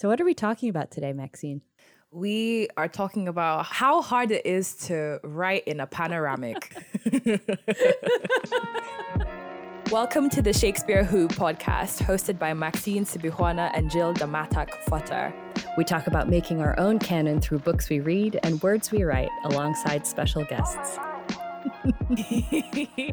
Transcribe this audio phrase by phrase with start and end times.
[0.00, 1.60] So, what are we talking about today, Maxine?
[2.10, 6.74] We are talking about how hard it is to write in a pandemic.
[9.90, 15.34] Welcome to the Shakespeare Who podcast, hosted by Maxine Sibihwana and Jill Damatak Futter.
[15.76, 19.28] We talk about making our own canon through books we read and words we write
[19.44, 20.98] alongside special guests.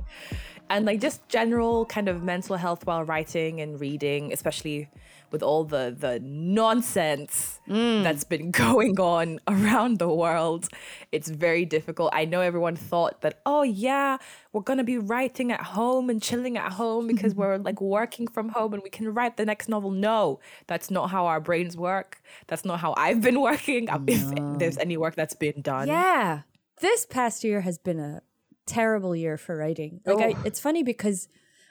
[0.70, 4.90] and like just general kind of mental health while writing and reading, especially
[5.32, 8.04] with all the the nonsense mm.
[8.04, 10.68] that's been going on around the world.
[11.12, 12.12] It's very difficult.
[12.14, 14.18] I know everyone thought that, oh yeah,
[14.54, 18.50] we're gonna be writing at home and chilling at home because we're like working from
[18.50, 19.92] home and we can write the next novel.
[19.92, 22.22] No, that's not how our brains work.
[22.48, 23.86] That's not how I've been working.
[23.86, 24.04] No.
[24.08, 25.88] If there's any work that's been done.
[25.88, 26.42] Yeah.
[26.80, 28.22] This past year has been a
[28.68, 30.02] terrible year for writing.
[30.06, 30.22] Like, oh.
[30.22, 31.28] I, it's funny because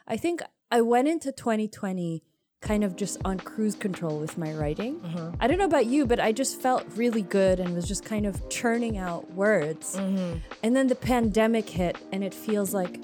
[0.08, 2.22] I think I went into 2020
[2.60, 4.98] kind of just on cruise control with my writing.
[5.00, 5.36] Mm-hmm.
[5.40, 8.26] I don't know about you, but I just felt really good and was just kind
[8.26, 9.96] of churning out words.
[9.96, 10.38] Mm-hmm.
[10.62, 13.00] And then the pandemic hit, and it feels like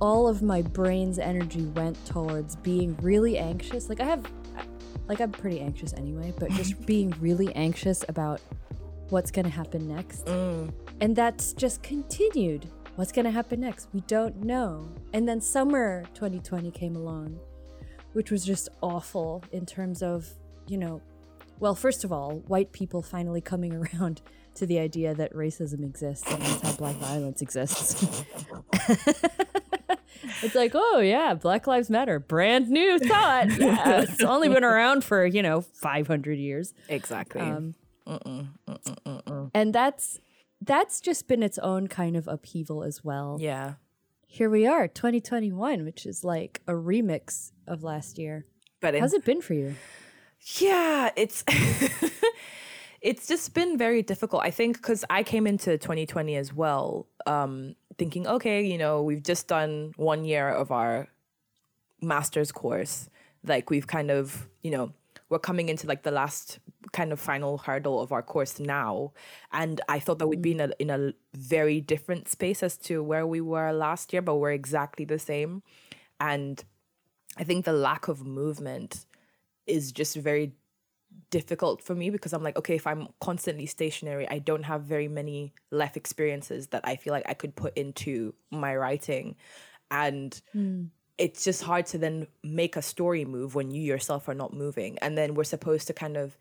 [0.00, 3.88] all of my brain's energy went towards being really anxious.
[3.88, 4.24] Like, I have,
[5.06, 8.40] like, I'm pretty anxious anyway, but just being really anxious about
[9.10, 10.24] what's going to happen next.
[10.26, 10.72] Mm.
[11.00, 12.68] And that's just continued.
[12.96, 13.88] What's going to happen next?
[13.92, 14.88] We don't know.
[15.12, 17.40] And then summer 2020 came along
[18.12, 20.28] which was just awful in terms of,
[20.66, 21.00] you know,
[21.58, 24.20] well, first of all, white people finally coming around
[24.54, 28.24] to the idea that racism exists and that's how black violence exists.
[30.42, 33.48] it's like, oh yeah, Black Lives Matter, brand new thought.
[33.58, 36.74] Yeah, it's only been around for you know 500 years.
[36.88, 37.40] Exactly.
[37.40, 37.74] Um,
[38.06, 39.46] uh-uh, uh-uh, uh-uh.
[39.54, 40.18] And that's
[40.64, 43.38] that's just been its own kind of upheaval as well.
[43.40, 43.74] Yeah
[44.32, 48.46] here we are, 2021, which is like a remix of last year.
[48.80, 49.74] But how's it been for you?
[50.56, 51.44] Yeah, it's
[53.02, 54.42] it's just been very difficult.
[54.42, 59.22] I think because I came into 2020 as well, um, thinking, okay, you know, we've
[59.22, 61.08] just done one year of our
[62.00, 63.10] master's course.
[63.44, 64.94] Like we've kind of, you know,
[65.32, 66.58] we're coming into like the last
[66.92, 69.12] kind of final hurdle of our course now.
[69.50, 73.02] And i thought that we'd be in a in a very different space as to
[73.02, 75.62] where we were last year but we're exactly the same.
[76.20, 76.62] And
[77.38, 79.06] i think the lack of movement
[79.66, 80.52] is just very
[81.30, 85.08] difficult for me because i'm like okay if i'm constantly stationary i don't have very
[85.08, 89.36] many life experiences that i feel like i could put into my writing.
[89.90, 90.88] And mm
[91.22, 94.98] it's just hard to then make a story move when you yourself are not moving
[94.98, 96.36] and then we're supposed to kind of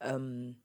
[0.00, 0.56] um,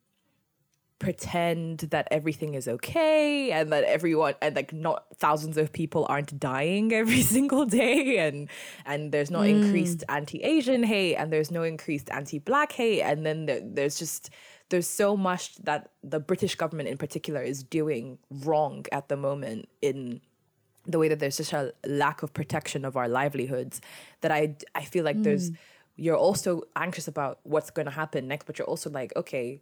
[0.98, 6.40] pretend that everything is okay and that everyone and like not thousands of people aren't
[6.40, 8.50] dying every single day and
[8.84, 9.50] and there's no mm.
[9.50, 14.32] increased anti-asian hate and there's no increased anti-black hate and then there, there's just
[14.70, 19.70] there's so much that the british government in particular is doing wrong at the moment
[19.84, 20.20] in
[20.92, 23.82] the way that there's such a lack of protection of our livelihoods
[24.22, 25.24] that I I feel like mm.
[25.24, 25.52] there's
[25.96, 29.62] you're also anxious about what's going to happen next, but you're also like, okay,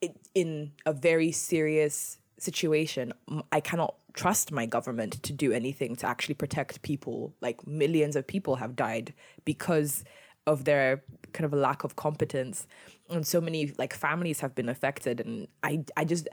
[0.00, 3.12] it, in a very serious situation,
[3.50, 7.34] I cannot trust my government to do anything to actually protect people.
[7.40, 9.14] Like millions of people have died
[9.44, 10.04] because
[10.46, 12.66] of their kind of a lack of competence,
[13.10, 15.20] and so many like families have been affected.
[15.20, 16.28] And I I just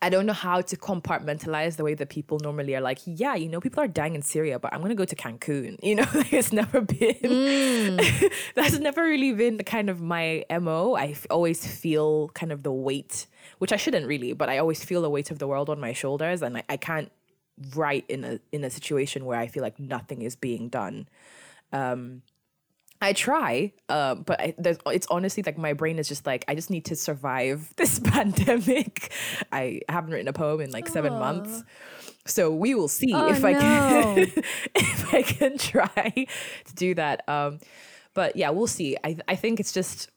[0.00, 3.48] I don't know how to compartmentalize the way that people normally are like, yeah, you
[3.48, 5.76] know, people are dying in Syria, but I'm gonna go to Cancun.
[5.82, 8.32] You know, it's never been mm.
[8.54, 10.94] that's never really been the kind of my MO.
[10.94, 13.26] I f- always feel kind of the weight,
[13.58, 15.92] which I shouldn't really, but I always feel the weight of the world on my
[15.92, 17.10] shoulders and I, I can't
[17.74, 21.08] write in a in a situation where I feel like nothing is being done.
[21.72, 22.22] Um
[23.00, 24.54] I try, uh, but I,
[24.86, 29.12] it's honestly like my brain is just like I just need to survive this pandemic.
[29.52, 31.62] I haven't written a poem in like seven months,
[32.26, 34.18] so we will see oh, if I can
[34.74, 36.26] if I can try
[36.64, 37.28] to do that.
[37.28, 37.60] Um,
[38.14, 38.96] but yeah, we'll see.
[39.04, 40.10] I I think it's just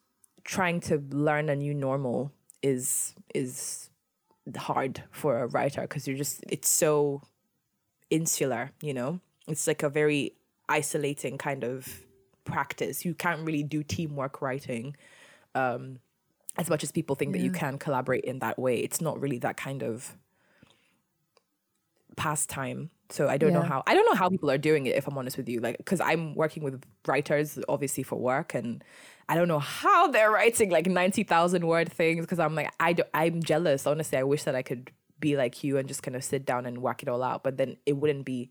[0.44, 2.32] trying to learn a new normal
[2.64, 3.90] is is
[4.58, 7.22] hard for a writer because you're just it's so
[8.10, 8.72] insular.
[8.82, 10.34] You know, it's like a very
[10.68, 12.06] isolating kind of
[12.46, 13.06] practice.
[13.06, 14.96] You can't really do teamwork writing
[15.56, 16.00] um,
[16.58, 17.42] as much as people think yeah.
[17.42, 18.78] that you can collaborate in that way.
[18.78, 20.16] It's not really that kind of
[22.16, 22.90] pastime.
[23.10, 23.60] So I don't yeah.
[23.60, 25.60] know how I don't know how people are doing it if I'm honest with you.
[25.60, 28.84] Like cuz I'm working with writers obviously for work and
[29.28, 33.04] I don't know how they're writing like 90,000 word things because I'm like I do,
[33.14, 33.86] I'm jealous.
[33.86, 36.66] Honestly, I wish that I could be like you and just kind of sit down
[36.66, 38.50] and work it all out, but then it wouldn't be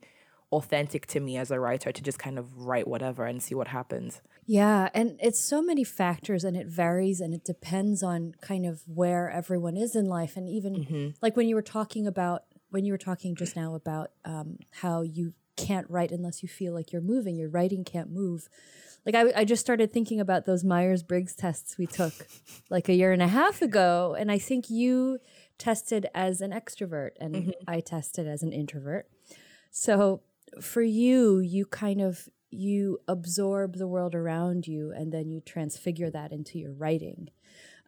[0.53, 3.69] authentic to me as a writer to just kind of write whatever and see what
[3.69, 4.21] happens.
[4.47, 8.83] Yeah, and it's so many factors and it varies and it depends on kind of
[8.87, 11.09] where everyone is in life and even mm-hmm.
[11.23, 15.03] like when you were talking about when you were talking just now about um, how
[15.03, 18.49] you can't write unless you feel like you're moving, your writing can't move.
[19.05, 22.13] Like I, I just started thinking about those Myers Briggs tests we took
[22.71, 25.19] like a year and a half ago, and I think you
[25.59, 27.51] tested as an extrovert and mm-hmm.
[27.69, 29.09] I tested as an introvert.
[29.71, 30.23] So
[30.61, 36.11] for you, you kind of you absorb the world around you and then you transfigure
[36.11, 37.31] that into your writing.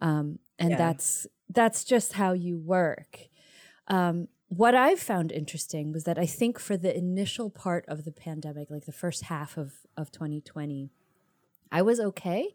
[0.01, 0.77] Um, and yeah.
[0.77, 3.29] that's that's just how you work.
[3.89, 8.13] Um, what I've found interesting was that I think for the initial part of the
[8.13, 10.91] pandemic, like the first half of, of 2020,
[11.71, 12.55] I was okay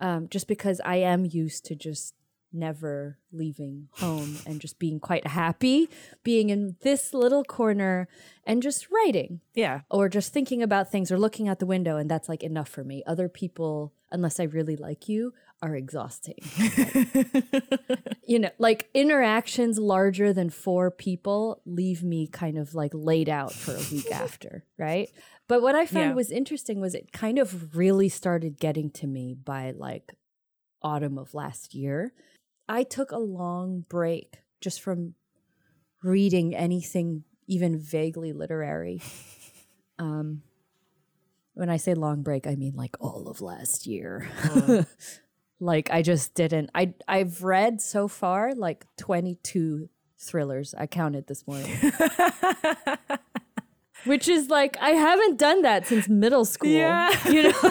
[0.00, 2.14] um, just because I am used to just
[2.56, 5.88] never leaving home and just being quite happy
[6.22, 8.08] being in this little corner
[8.44, 9.40] and just writing.
[9.54, 9.80] Yeah.
[9.90, 12.84] Or just thinking about things or looking out the window and that's like enough for
[12.84, 13.02] me.
[13.06, 15.32] Other people unless I really like you
[15.62, 16.38] are exhausting.
[18.26, 23.52] you know, like interactions larger than 4 people leave me kind of like laid out
[23.52, 25.08] for a week after, right?
[25.48, 26.14] But what I found yeah.
[26.14, 30.14] was interesting was it kind of really started getting to me by like
[30.82, 32.12] autumn of last year
[32.68, 35.14] I took a long break just from
[36.02, 39.02] reading anything even vaguely literary.
[39.98, 40.42] Um,
[41.54, 44.28] when I say long break, I mean like all of last year.
[44.44, 44.82] Uh.
[45.58, 46.68] like I just didn't.
[46.74, 50.74] I I've read so far like 22 thrillers.
[50.76, 51.74] I counted this morning.
[54.04, 56.68] Which is like I haven't done that since middle school.
[56.68, 57.10] Yeah.
[57.30, 57.70] You know.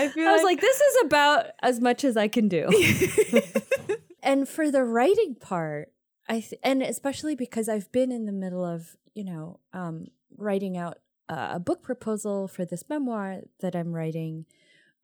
[0.00, 2.68] I feel I was like, like this is about as much as I can do.
[4.22, 5.92] and for the writing part,
[6.28, 10.76] I th- and especially because I've been in the middle of you know um, writing
[10.76, 10.98] out
[11.28, 14.46] uh, a book proposal for this memoir that I'm writing.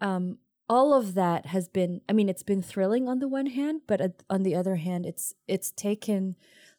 [0.01, 0.39] Um,
[0.69, 4.21] all of that has been i mean it's been thrilling on the one hand but
[4.29, 6.35] on the other hand it's it's taken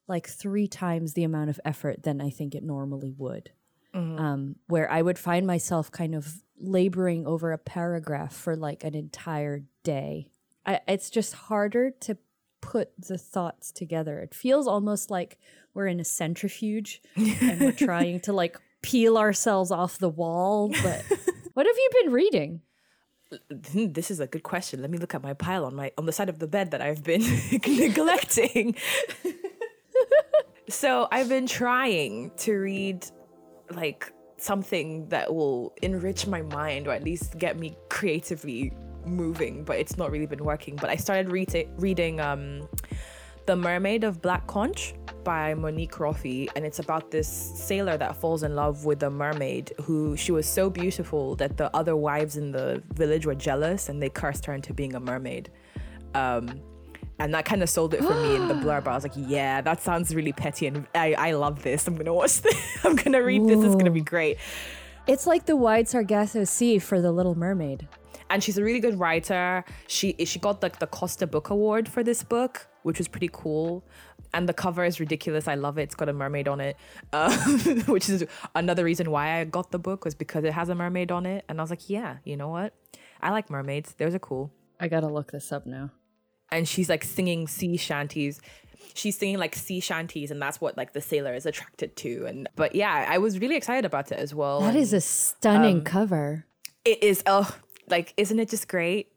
[0.07, 3.51] like three times the amount of effort than I think it normally would.
[3.93, 4.19] Mm-hmm.
[4.19, 8.95] Um, where I would find myself kind of laboring over a paragraph for like an
[8.95, 10.27] entire day.
[10.65, 12.17] I, it's just harder to
[12.61, 14.19] put the thoughts together.
[14.19, 15.37] It feels almost like
[15.73, 20.69] we're in a centrifuge and we're trying to like peel ourselves off the wall.
[20.69, 21.05] But
[21.53, 22.61] what have you been reading?
[23.49, 24.81] This is a good question.
[24.81, 26.81] Let me look at my pile on my on the side of the bed that
[26.81, 27.21] I've been
[27.67, 28.73] neglecting.
[30.69, 33.05] so I've been trying to read
[33.69, 38.71] like something that will enrich my mind or at least get me creatively
[39.05, 40.75] moving, but it's not really been working.
[40.75, 42.67] But I started re- reading um,
[43.45, 44.93] The Mermaid of Black Conch
[45.23, 49.73] by Monique Roffey, and it's about this sailor that falls in love with a mermaid
[49.81, 54.01] who she was so beautiful that the other wives in the village were jealous and
[54.01, 55.49] they cursed her into being a mermaid.
[56.13, 56.61] Um,
[57.19, 58.87] and that kind of sold it for me in the blurb.
[58.87, 61.87] I was like, yeah, that sounds really petty, and I, I love this.
[61.87, 62.85] I'm gonna watch this.
[62.85, 63.47] I'm gonna read Ooh.
[63.47, 63.63] this.
[63.63, 64.37] It's gonna be great.
[65.07, 67.87] It's like the wide Sargasso Sea for the Little Mermaid.
[68.29, 69.63] And she's a really good writer.
[69.87, 73.85] She she got like the Costa Book Award for this book, which was pretty cool.
[74.33, 75.47] And the cover is ridiculous.
[75.47, 75.83] I love it.
[75.83, 76.75] It's got a mermaid on it,
[77.13, 77.31] um,
[77.87, 81.09] which is another reason why I got the book was because it has a mermaid
[81.09, 81.45] on it.
[81.47, 82.73] And I was like, yeah, you know what?
[83.21, 83.95] I like mermaids.
[83.97, 84.51] Those are cool.
[84.77, 85.91] I gotta look this up now
[86.51, 88.41] and she's like singing sea shanties
[88.93, 92.49] she's singing like sea shanties and that's what like the sailor is attracted to and
[92.55, 95.77] but yeah i was really excited about it as well That and, is a stunning
[95.77, 96.45] um, cover
[96.83, 97.55] it is oh
[97.89, 99.11] like isn't it just great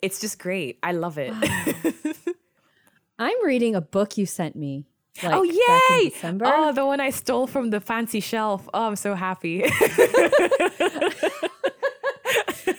[0.00, 2.12] it's just great i love it wow.
[3.18, 4.86] i'm reading a book you sent me
[5.22, 6.12] like, oh yay!
[6.42, 8.66] Oh, the one I stole from the fancy shelf.
[8.72, 9.62] Oh, I'm so happy.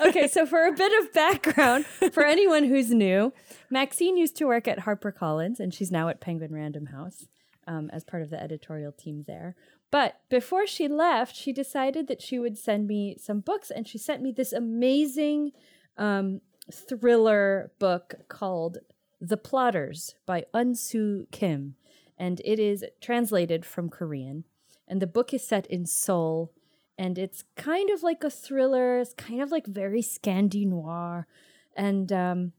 [0.02, 3.34] okay, so for a bit of background for anyone who's new,
[3.70, 7.28] Maxine used to work at HarperCollins, and she's now at Penguin Random House
[7.68, 9.56] um, as part of the editorial team there.
[9.92, 13.98] But before she left, she decided that she would send me some books, and she
[13.98, 15.52] sent me this amazing
[15.98, 18.80] um, thriller book called
[19.22, 21.76] The Plotters by Unsu Kim.
[22.18, 24.46] And it is translated from Korean.
[24.88, 26.52] And the book is set in Seoul
[26.98, 29.00] and it's kind of like a thriller.
[29.00, 31.28] It's kind of like very Scandi noir,
[31.76, 32.52] and um,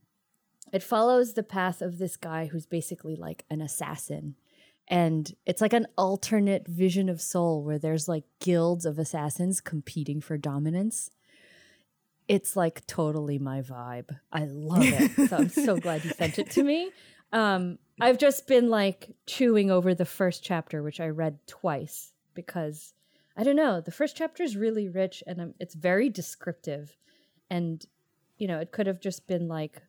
[0.73, 4.35] it follows the path of this guy who's basically like an assassin.
[4.87, 10.21] And it's like an alternate vision of Seoul where there's like guilds of assassins competing
[10.21, 11.09] for dominance.
[12.27, 14.19] It's like totally my vibe.
[14.31, 15.29] I love it.
[15.29, 16.91] so I'm so glad you sent it to me.
[17.31, 22.93] Um, I've just been like chewing over the first chapter, which I read twice because
[23.37, 23.81] I don't know.
[23.81, 26.95] The first chapter is really rich and um, it's very descriptive.
[27.49, 27.85] And,
[28.37, 29.81] you know, it could have just been like,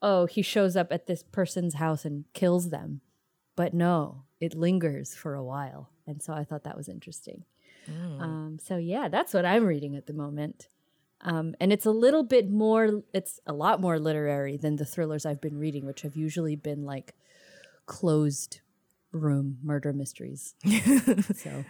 [0.00, 3.00] oh, he shows up at this person's house and kills them.
[3.56, 5.90] But no, it lingers for a while.
[6.06, 7.44] And so I thought that was interesting.
[7.90, 8.20] Mm.
[8.20, 10.68] Um, so, yeah, that's what I'm reading at the moment.
[11.20, 15.26] Um, and it's a little bit more, it's a lot more literary than the thrillers
[15.26, 17.14] I've been reading, which have usually been like
[17.86, 18.60] closed
[19.12, 20.54] room murder mysteries.
[21.34, 21.64] so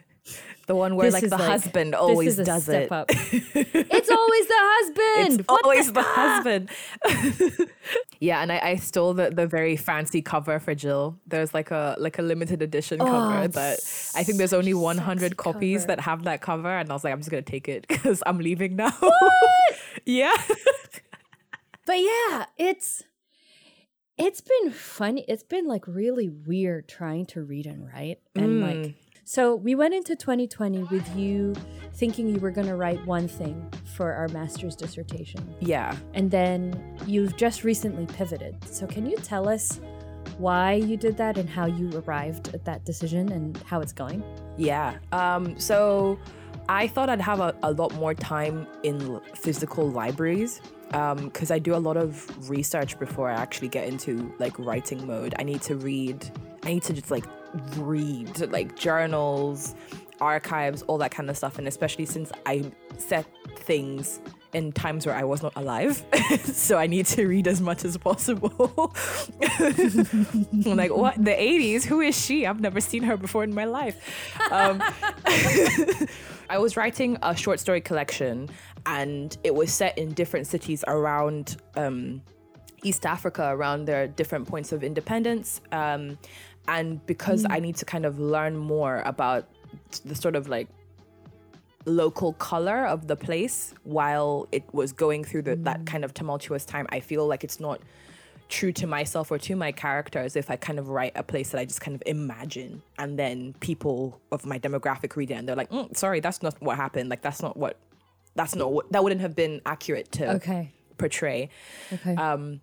[0.67, 2.89] the one where this like the like, husband always does it.
[2.91, 5.41] it's always the husband.
[5.41, 6.71] It's what always the, the husband.
[8.21, 11.19] yeah, and I, I, stole the, the very fancy cover for Jill.
[11.27, 13.81] There's like a like a limited edition oh, cover that
[14.15, 15.87] I think there's only 100 copies cover.
[15.89, 18.39] that have that cover, and I was like, I'm just gonna take it because I'm
[18.39, 18.97] leaving now.
[20.07, 20.37] yeah.
[21.87, 23.03] but yeah, it's
[24.17, 25.25] it's been funny.
[25.27, 28.85] It's been like really weird trying to read and write and mm.
[28.85, 31.55] like so we went into 2020 with you
[31.95, 35.55] thinking you were going to write one thing for our master's dissertation.
[35.61, 35.97] Yeah.
[36.15, 38.57] And then you've just recently pivoted.
[38.69, 39.81] So can you tell us
[40.39, 44.23] why you did that and how you arrived at that decision and how it's going?
[44.57, 44.99] Yeah.
[45.13, 46.19] Um, so
[46.69, 51.59] I thought I'd have a, a lot more time in physical libraries because um, I
[51.59, 55.35] do a lot of research before I actually get into like writing mode.
[55.39, 56.29] I need to read,
[56.65, 57.25] I need to just like
[57.77, 59.75] read like journals,
[60.21, 61.59] archives, all that kind of stuff.
[61.59, 64.21] And especially since I set things
[64.53, 66.05] in times where I was not alive.
[66.45, 68.95] so I need to read as much as possible.
[69.41, 71.23] I'm like, what?
[71.23, 71.85] The 80s?
[71.85, 72.47] Who is she?
[72.47, 74.41] I've never seen her before in my life.
[74.51, 74.83] Um,
[76.51, 78.51] I was writing a short story collection
[78.85, 82.21] and it was set in different cities around um,
[82.83, 85.61] East Africa, around their different points of independence.
[85.71, 86.19] Um,
[86.69, 87.53] and because mm.
[87.53, 89.49] I need to kind of learn more about
[90.05, 90.69] the sort of like
[91.85, 95.65] local color of the place while it was going through the, mm.
[95.65, 97.81] that kind of tumultuous time, I feel like it's not
[98.49, 101.59] true to myself or to my characters if I kind of write a place that
[101.59, 105.57] I just kind of imagine and then people of my demographic read it and they're
[105.57, 107.09] like, mm, sorry, that's not what happened.
[107.09, 107.79] Like that's not what
[108.35, 110.73] that's not what that wouldn't have been accurate to okay.
[110.99, 111.49] portray.
[111.93, 112.15] Okay.
[112.15, 112.61] Um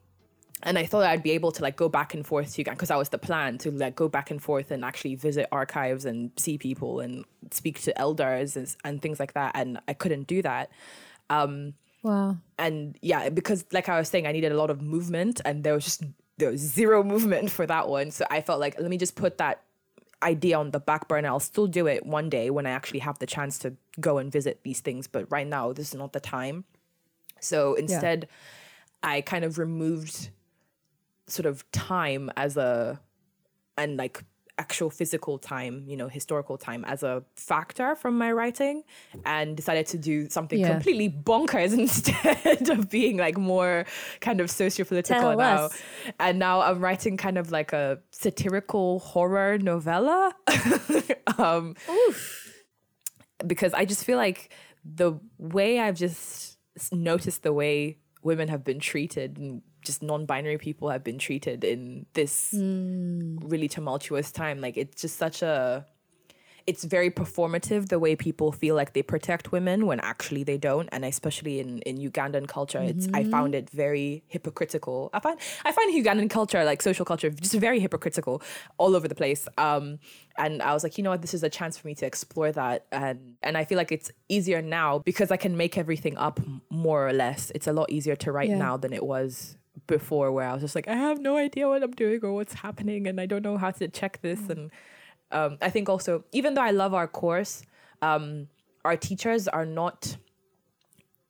[0.63, 2.89] and I thought I'd be able to like go back and forth to Uganda because
[2.89, 6.31] that was the plan to like go back and forth and actually visit archives and
[6.37, 9.53] see people and speak to elders and, and things like that.
[9.55, 10.69] And I couldn't do that.
[11.29, 12.37] Um, wow.
[12.57, 15.73] And yeah, because like I was saying, I needed a lot of movement and there
[15.73, 16.03] was just
[16.37, 18.11] there was zero movement for that one.
[18.11, 19.61] So I felt like let me just put that
[20.21, 21.29] idea on the back burner.
[21.29, 24.29] I'll still do it one day when I actually have the chance to go and
[24.29, 25.07] visit these things.
[25.07, 26.65] But right now, this is not the time.
[27.39, 28.27] So instead,
[29.03, 29.09] yeah.
[29.11, 30.31] I kind of removed
[31.31, 33.00] sort of time as a
[33.77, 34.24] and like
[34.59, 38.83] actual physical time, you know, historical time as a factor from my writing
[39.25, 40.71] and decided to do something yeah.
[40.71, 43.86] completely bonkers instead of being like more
[44.19, 45.65] kind of socio-political now.
[45.65, 45.81] Us.
[46.19, 50.36] And now I'm writing kind of like a satirical horror novella.
[51.38, 51.75] um,
[53.48, 54.51] because I just feel like
[54.83, 56.57] the way I've just
[56.91, 62.05] noticed the way women have been treated and just non-binary people have been treated in
[62.13, 63.38] this mm.
[63.41, 64.62] really tumultuous time.
[64.62, 65.86] Like it's just such a
[66.69, 70.88] it's very performative the way people feel like they protect women when actually they don't.
[70.91, 73.15] And especially in in Ugandan culture it's mm-hmm.
[73.15, 75.09] I found it very hypocritical.
[75.12, 78.43] I find I find Ugandan culture like social culture just very hypocritical
[78.77, 79.48] all over the place.
[79.57, 79.98] Um
[80.38, 81.21] and I was like you know what?
[81.21, 82.86] This is a chance for me to explore that.
[82.91, 87.07] And and I feel like it's easier now because I can make everything up more
[87.07, 87.51] or less.
[87.55, 88.57] It's a lot easier to write yeah.
[88.57, 89.57] now than it was
[89.89, 92.53] before where I was just like, I have no idea what I'm doing or what's
[92.53, 94.39] happening and I don't know how to check this.
[94.39, 94.50] Mm.
[94.50, 94.72] And
[95.31, 97.63] um, I think also, even though I love our course,
[98.01, 98.48] um,
[98.86, 100.15] our teachers are not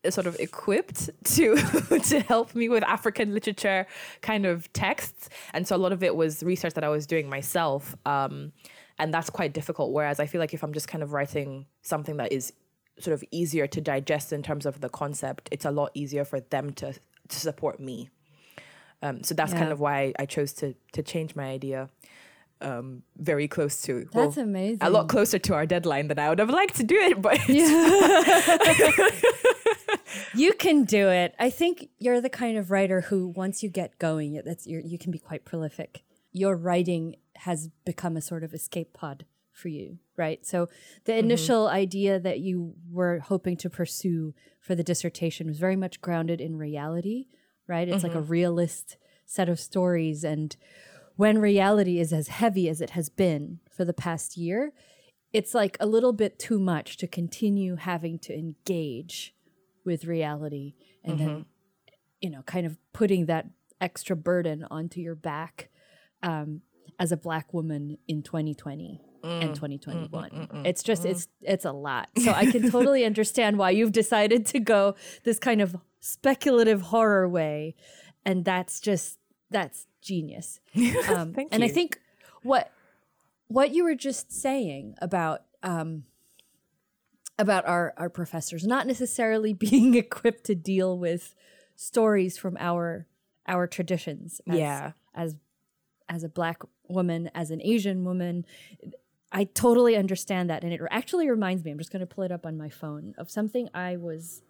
[0.10, 1.56] sort of equipped to
[2.04, 3.88] to help me with African literature
[4.22, 5.30] kind of texts.
[5.54, 7.96] And so a lot of it was research that I was doing myself.
[8.06, 8.52] Um,
[9.00, 9.94] and that's quite difficult.
[9.94, 12.54] Whereas I feel like if I'm just kind of writing something that is
[13.00, 16.42] sort of easier to digest in terms of the concept, it's a lot easier for
[16.42, 16.94] them to
[17.30, 18.10] to support me.
[19.02, 19.60] Um, so that's yeah.
[19.60, 21.90] kind of why I chose to to change my idea.
[22.62, 24.80] Um, very close to that's well, amazing.
[24.82, 27.40] A lot closer to our deadline than I would have liked to do it, but
[27.48, 28.58] yeah.
[30.36, 31.36] you can do it.
[31.40, 35.12] I think you're the kind of writer who, once you get going, that's you can
[35.12, 36.04] be quite prolific.
[36.34, 40.46] Your writing has become a sort of escape pod for you, right?
[40.46, 40.68] So
[41.06, 41.26] the mm-hmm.
[41.26, 41.76] initial mm-hmm.
[41.76, 46.58] idea that you were hoping to pursue for the dissertation was very much grounded in
[46.58, 47.28] reality
[47.70, 47.88] right?
[47.88, 48.08] It's mm-hmm.
[48.08, 48.32] like a mm-hmm.
[48.32, 50.24] realist set of stories.
[50.24, 50.56] And
[51.16, 54.74] when reality is as heavy as it has been for the past year,
[55.32, 59.36] it's like a little bit too much to continue having to engage
[59.86, 60.74] with reality
[61.04, 61.28] and mm-hmm.
[61.28, 61.46] then,
[62.20, 63.46] you know, kind of putting that
[63.80, 65.70] extra burden onto your back
[66.24, 66.62] um,
[67.00, 69.42] as a black woman in 2020 mm.
[69.42, 70.10] and 2021.
[70.10, 71.12] Mm, mm, mm, it's just mm.
[71.12, 72.10] it's it's a lot.
[72.18, 77.28] So I can totally understand why you've decided to go this kind of speculative horror
[77.28, 77.76] way
[78.26, 79.18] and that's just
[79.50, 80.60] that's genius.
[81.10, 81.66] Um, and you.
[81.66, 82.00] I think
[82.44, 82.72] what
[83.48, 86.04] what you were just saying about um,
[87.38, 91.36] about our our professors not necessarily being equipped to deal with
[91.76, 93.08] stories from our
[93.48, 95.36] our traditions as, yeah as
[96.08, 98.46] as a black woman as an asian woman
[99.32, 102.32] i totally understand that and it actually reminds me i'm just going to pull it
[102.32, 104.42] up on my phone of something i was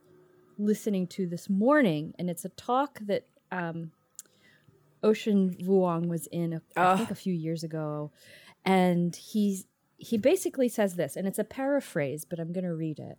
[0.58, 3.92] listening to this morning and it's a talk that um,
[5.02, 8.12] ocean vuong was in a, I think a few years ago
[8.66, 9.66] and he's
[10.00, 13.18] he basically says this, and it's a paraphrase, but I'm going to read it.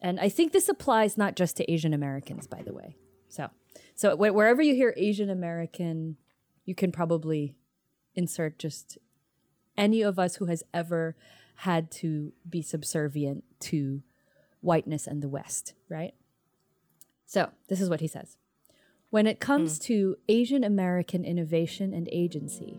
[0.00, 2.96] And I think this applies not just to Asian Americans, by the way.
[3.28, 3.48] So,
[3.94, 6.18] so wh- wherever you hear Asian American,
[6.66, 7.54] you can probably
[8.14, 8.98] insert just
[9.76, 11.16] any of us who has ever
[11.56, 14.02] had to be subservient to
[14.60, 16.14] whiteness and the West, right?
[17.26, 18.36] So, this is what he says.
[19.10, 19.82] When it comes mm.
[19.84, 22.78] to Asian American innovation and agency,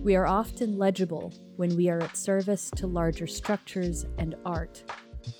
[0.00, 4.82] we are often legible when we are at service to larger structures and art,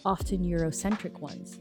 [0.04, 1.61] often Eurocentric ones.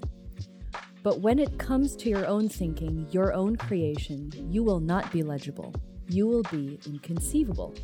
[1.03, 5.21] But when it comes to your own thinking, your own creation, you will not be
[5.21, 5.73] legible.
[6.07, 7.75] You will be inconceivable.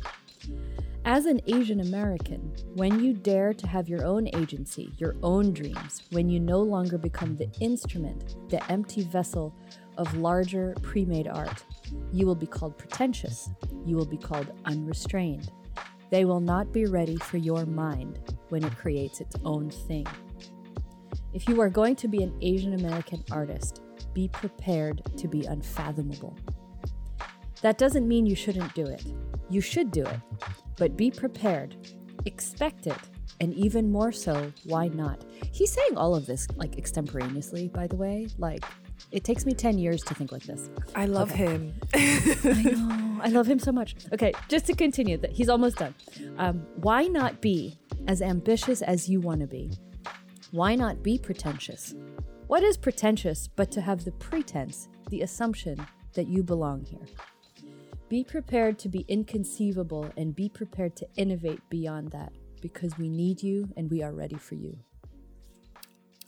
[1.04, 6.04] As an Asian American, when you dare to have your own agency, your own dreams,
[6.12, 9.52] when you no longer become the instrument, the empty vessel
[9.98, 11.64] of larger pre made art,
[12.12, 13.50] you will be called pretentious.
[13.84, 15.50] You will be called unrestrained.
[16.10, 20.06] They will not be ready for your mind when it creates its own thing.
[21.34, 23.82] If you are going to be an Asian American artist,
[24.14, 26.36] be prepared to be unfathomable.
[27.60, 29.04] That doesn't mean you shouldn't do it.
[29.50, 30.20] You should do it,
[30.76, 31.76] but be prepared.
[32.24, 32.98] Expect it,
[33.40, 35.24] and even more so, why not?
[35.52, 38.28] He's saying all of this like extemporaneously, by the way.
[38.38, 38.64] Like,
[39.10, 40.70] it takes me 10 years to think like this.
[40.94, 41.46] I love okay.
[41.46, 41.74] him.
[41.94, 43.20] I know.
[43.22, 43.94] I love him so much.
[44.12, 45.94] Okay, just to continue, that he's almost done.
[46.38, 49.70] Um, why not be as ambitious as you want to be?
[50.50, 51.94] Why not be pretentious?
[52.46, 57.06] What is pretentious but to have the pretense, the assumption that you belong here?
[58.12, 63.42] Be prepared to be inconceivable and be prepared to innovate beyond that because we need
[63.42, 64.76] you and we are ready for you.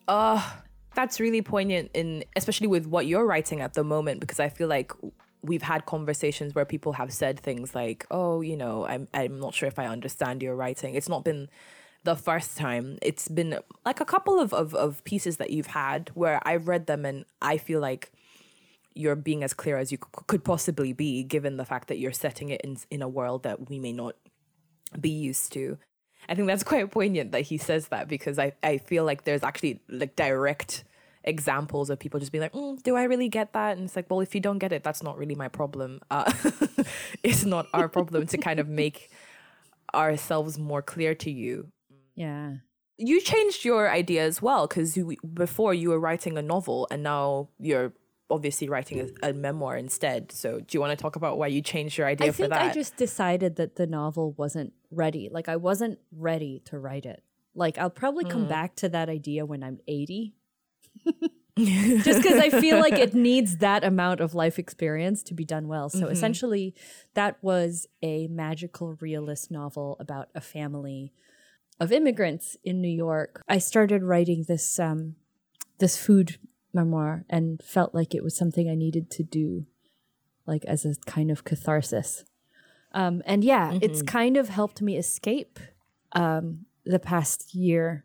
[0.08, 0.56] Oh,
[0.94, 4.66] that's really poignant in especially with what you're writing at the moment because I feel
[4.66, 4.92] like
[5.42, 9.52] we've had conversations where people have said things like, "Oh, you know, I'm I'm not
[9.52, 11.50] sure if I understand your writing." It's not been
[12.04, 12.96] the first time.
[13.02, 16.86] It's been like a couple of, of, of pieces that you've had where I've read
[16.86, 18.10] them and I feel like
[18.94, 22.12] you're being as clear as you c- could possibly be, given the fact that you're
[22.12, 24.16] setting it in in a world that we may not
[24.98, 25.78] be used to.
[26.28, 29.42] I think that's quite poignant that he says that because I, I feel like there's
[29.42, 30.84] actually like direct
[31.24, 33.76] examples of people just being like, mm, do I really get that?
[33.76, 36.00] And it's like, well, if you don't get it, that's not really my problem.
[36.10, 36.30] Uh,
[37.22, 39.10] it's not our problem to kind of make
[39.94, 41.68] ourselves more clear to you.
[42.14, 42.56] Yeah.
[42.96, 44.98] You changed your idea as well because
[45.32, 47.92] before you were writing a novel and now you're
[48.30, 50.32] obviously writing a, a, memoir instead.
[50.32, 52.62] So, do you want to talk about why you changed your idea I for that?
[52.62, 55.28] I just decided that the novel wasn't ready.
[55.30, 57.22] Like, I wasn't ready to write it.
[57.54, 58.48] Like, I'll probably come mm.
[58.48, 60.34] back to that idea when I'm 80.
[61.56, 65.68] just because I feel like it needs that amount of life experience to be done
[65.68, 65.88] well.
[65.88, 66.12] So, mm-hmm.
[66.12, 66.74] essentially,
[67.14, 71.12] that was a magical realist novel about a family
[71.78, 73.42] of immigrants in New York.
[73.48, 75.16] I started writing this um,
[75.78, 76.38] this food
[76.74, 79.66] memoir and felt like it was something I needed to do,
[80.46, 82.24] like as a kind of catharsis.
[82.92, 83.78] Um, and yeah, mm-hmm.
[83.82, 85.58] it's kind of helped me escape
[86.12, 88.04] um, the past year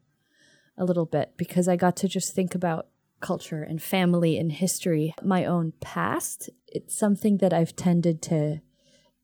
[0.78, 2.88] a little bit because I got to just think about
[3.20, 6.50] culture and family and history, my own past.
[6.68, 8.62] It's something that I've tended to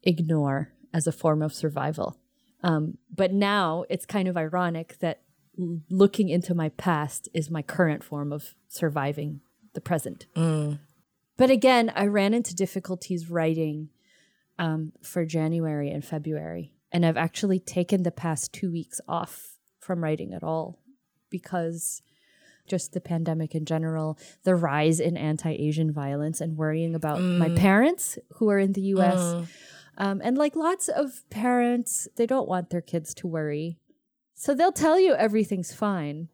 [0.04, 2.18] ignore as a form of survival.
[2.62, 5.22] Um, but now it's kind of ironic that
[5.58, 9.42] looking into my past is my current form of surviving
[9.74, 10.26] the present.
[10.36, 10.80] Mm.
[11.38, 13.90] But again, I ran into difficulties writing
[14.58, 16.74] um, for January and February.
[16.92, 20.80] And I've actually taken the past two weeks off from writing at all
[21.30, 22.02] because
[22.68, 27.38] just the pandemic in general, the rise in anti Asian violence, and worrying about mm.
[27.38, 29.20] my parents who are in the US.
[29.20, 29.48] Mm.
[29.98, 33.78] Um, and like lots of parents, they don't want their kids to worry.
[34.36, 36.28] So they'll tell you everything's fine.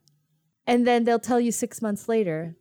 [0.67, 2.55] And then they'll tell you six months later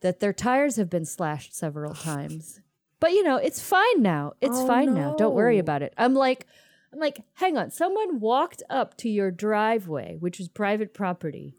[0.00, 2.60] that their tires have been slashed several times.
[3.00, 4.32] But you know, it's fine now.
[4.40, 5.14] It's Oh, fine now.
[5.16, 5.92] Don't worry about it.
[5.98, 6.46] I'm like,
[6.92, 7.70] I'm like, hang on.
[7.70, 11.56] Someone walked up to your driveway, which is private property,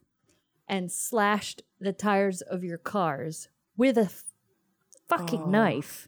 [0.68, 4.24] and slashed the tires of your cars with a f-
[5.10, 5.50] fucking Oh.
[5.50, 6.08] knife.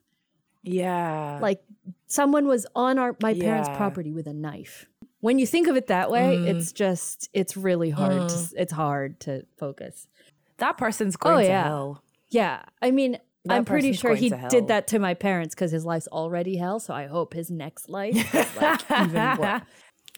[0.63, 1.40] Yeah.
[1.42, 1.62] Like
[2.08, 4.88] someone was on our my parents' property with a knife.
[5.19, 6.47] When you think of it that way, Mm.
[6.47, 8.30] it's just it's really hard.
[8.30, 10.08] To, it's hard to focus.
[10.58, 12.03] that person's going Oh, to hell.
[12.30, 15.86] Yeah, I mean, That I'm pretty sure he did that to my parents because his
[15.86, 16.80] life's already hell.
[16.80, 19.62] So I hope his next life is like even worse.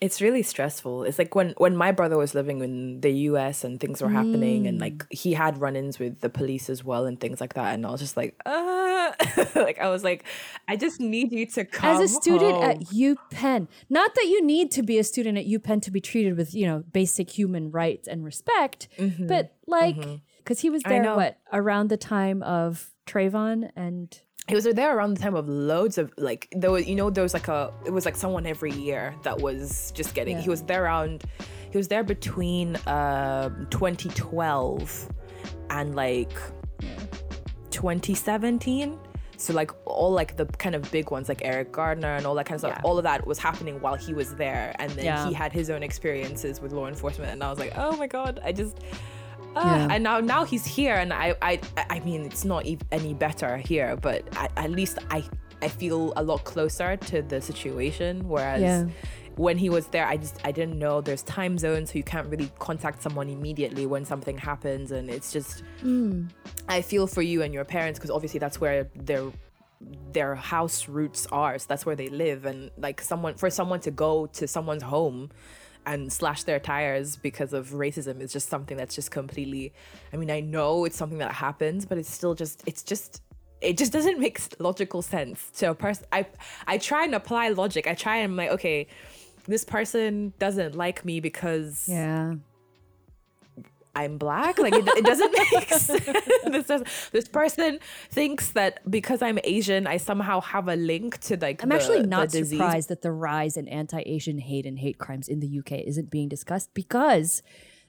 [0.02, 1.04] It's really stressful.
[1.04, 4.66] It's like when when my brother was living in the US and things were happening
[4.68, 4.82] and Mm.
[4.82, 7.92] like he had run-ins with the police as well and things like that and I
[7.92, 9.12] was just like, uh
[9.56, 10.24] like I was like
[10.68, 12.64] I just need you to come As a student home.
[12.64, 16.38] at UPenn, not that you need to be a student at UPenn to be treated
[16.38, 18.88] with you know basic human rights and respect,
[19.20, 19.98] but like
[20.38, 21.04] because he was Mm-hmm.
[21.04, 24.08] There what around the time of Trayvon and
[24.50, 27.22] He was there around the time of loads of like there was you know there
[27.24, 30.44] was like a it was like someone every year that was just getting Yeah.
[30.44, 31.24] he was there around
[31.72, 35.10] he was there between um 2012
[35.70, 36.34] and like
[37.72, 38.98] 2017
[39.38, 42.46] so like all like the kind of big ones like Eric Garner and all that
[42.46, 42.82] kind of stuff Yeah.
[42.84, 45.28] all of that was happening while he was there and then Yeah.
[45.28, 48.40] he had his own experiences with law enforcement and I was like oh my god
[48.44, 48.80] I just
[49.66, 49.88] Yeah.
[49.92, 53.96] and now now he's here and I I I mean it's not any better here
[53.96, 55.24] but I, at least I
[55.62, 58.86] I feel a lot closer to the situation whereas Yeah.
[59.36, 62.28] when he was there I just I didn't know there's time zones so you can't
[62.28, 66.30] really contact someone immediately when something happens and it's just mm.
[66.68, 69.32] I feel for you and your parents because obviously that's where their
[70.12, 73.92] their house roots are so that's where they live and like someone for someone to
[73.92, 75.30] go to someone's home
[75.90, 79.74] and slash their tires because of racism is just something that's just completely
[80.14, 83.24] i mean i know it's something that happens but it's still just it's just
[83.60, 86.26] it just doesn't make logical sense to a person i
[86.68, 87.88] i try and apply logic.
[87.88, 88.88] I try and i'm like okay
[89.48, 92.36] this person doesn't like me because yeah,
[93.96, 94.60] I'm black.
[94.60, 95.88] Like it, it doesn't make sense.
[96.46, 97.80] This, does, this person
[98.12, 101.64] thinks that because I'm Asian, I somehow have a link to like.
[101.64, 105.40] I'm the- actually not surprised that the rise in anti-Asian hate and hate crimes in
[105.40, 107.42] the UK isn't being discussed because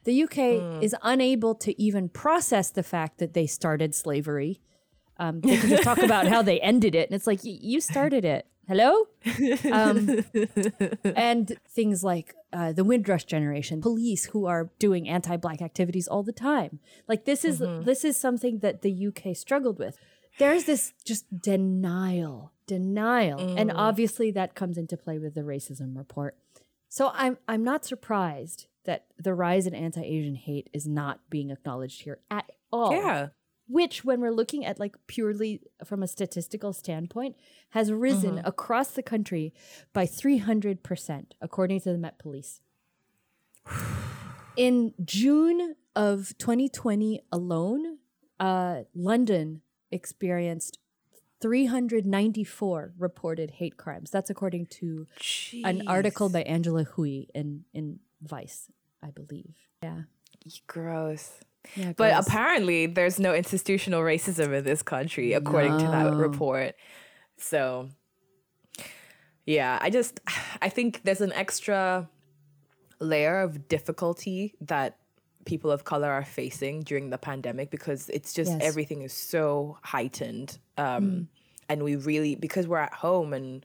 [0.04, 0.82] the UK Hmm.
[0.82, 4.60] is unable to even process the fact that they started slavery.
[5.18, 8.24] Um, they can just talk about how they ended it, and it's like you started
[8.24, 8.46] it.
[8.70, 9.06] Hello,
[9.72, 10.24] um,
[11.16, 16.33] and things like uh, the Windrush generation, police who are doing anti-black activities all the
[16.33, 16.78] time.
[17.09, 17.83] Like this is Mm-hmm.
[17.85, 19.98] this is something that the UK struggled with.
[20.38, 23.54] There's this just denial, denial, Mm.
[23.61, 26.37] and obviously that comes into play with the racism report.
[26.88, 32.02] So I'm I'm not surprised that the rise in anti-Asian hate is not being acknowledged
[32.02, 33.28] here at all Yeah.
[33.70, 37.37] Which when we're looking at like purely from a statistical standpoint
[37.70, 38.46] has risen Mm-hmm.
[38.46, 39.52] across the country
[39.92, 42.61] by 300% according to the met police.
[44.56, 47.98] In june of 2020 alone
[48.38, 50.78] uh, london experienced
[51.40, 54.11] 394 reported hate crimes.
[54.11, 55.06] That's according to
[55.64, 58.70] an article by angela hui in, in vice
[59.02, 59.54] i believe.
[59.83, 60.02] Yeah.
[60.44, 61.40] Jeez, Gross.
[61.76, 62.26] Yeah But gross.
[62.26, 66.74] apparently, there's no institutional racism in this country, according to that report.
[67.36, 67.88] So,
[69.46, 70.20] yeah, I just
[70.62, 72.08] I think there's an extra
[73.00, 74.98] layer of difficulty that
[75.46, 78.60] people of color are facing during the pandemic because it's just Yes.
[78.62, 81.28] everything is so heightened, um,
[81.68, 83.64] and we really because we're at home and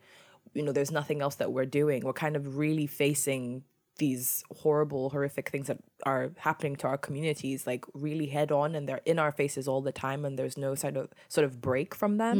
[0.53, 2.03] you know there's nothing else that we're doing.
[2.03, 3.63] We're kind of really facing
[3.97, 8.88] these horrible horrific things that are happening to our communities like really head on and
[8.88, 11.95] they're in our faces all the time and there's no sort of sort of break
[11.95, 12.38] from them.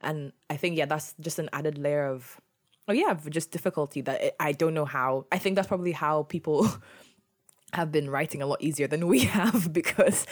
[0.00, 2.40] And i think yeah that's just an added layer of
[2.88, 5.26] oh yeah just difficulty that it, i don't know how.
[5.30, 6.66] I think that's probably how people
[7.72, 10.26] have been writing a lot easier than we have because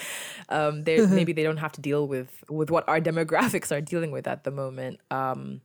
[0.49, 4.11] um they maybe they don't have to deal with with what our demographics are dealing
[4.11, 5.01] with at the moment.
[5.11, 5.61] Um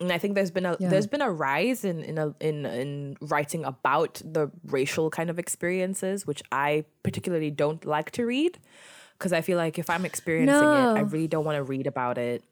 [0.00, 0.88] and I think there's been a Yeah.
[0.90, 5.38] there's been a rise in in a, in in writing about the racial kind of
[5.38, 8.58] experiences, which I particularly don't like to read,
[9.18, 12.18] because I feel like if I'm experiencing it, I really don't want to read about
[12.18, 12.44] it.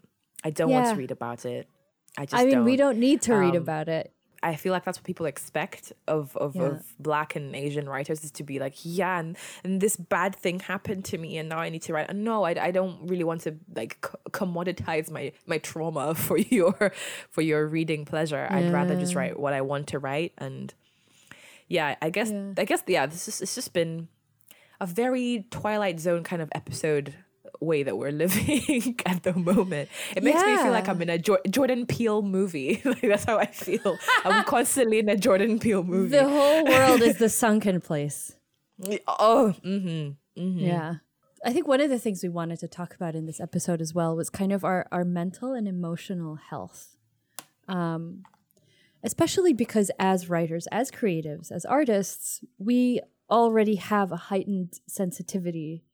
[0.43, 1.69] I don't want to read about it.
[2.17, 2.65] I just I mean, don't.
[2.65, 4.13] we don't need to read Um, about it.
[4.45, 6.63] I feel like that's what people expect of of, Yeah.
[6.65, 10.61] of black and Asian writers is to be like, yeah, and, and this bad thing
[10.61, 12.11] happened to me, and now I need to write.
[12.11, 16.37] And no, I, I don't really want to like co- commoditize my my trauma for
[16.39, 16.93] your
[17.31, 18.47] for your reading pleasure.
[18.51, 20.73] I'd rather just write what I want to write, and
[21.69, 22.53] yeah, I guess Yeah.
[22.59, 24.09] I guess yeah, this is it's just been
[24.81, 27.15] a very Twilight Zone kind of episode
[27.61, 29.89] way that we're living at the moment.
[30.17, 32.81] It makes me feel like I'm in a Jor- Jordan Peele movie.
[32.85, 33.99] like that's how I feel.
[34.25, 36.17] I'm constantly in a Jordan Peele movie.
[36.17, 38.33] The whole world is the sunken place.
[39.07, 40.11] oh, mm-hmm.
[40.37, 40.95] Yeah.
[41.45, 43.93] I think one of the things we wanted to talk about in this episode as
[43.93, 46.97] well was kind of our, our mental and emotional health.
[47.69, 48.23] Um,
[49.03, 55.85] especially because as writers, as creatives, as artists, we already have a heightened sensitivity